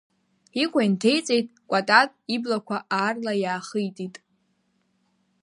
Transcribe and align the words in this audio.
Икәа 0.63 0.81
инҭеиҵеит, 0.87 1.47
Кәатат 1.69 2.09
иблақәа 2.35 2.77
аарла 2.95 3.33
иаахитит. 3.43 4.15